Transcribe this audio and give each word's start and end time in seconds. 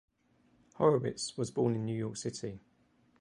Horowitz 0.77 1.37
was 1.37 1.51
born 1.51 1.75
in 1.75 1.85
New 1.85 1.95
York 1.95 2.17
City. 2.17 2.59